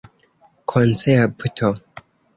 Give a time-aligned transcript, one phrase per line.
[0.69, 1.69] koncepto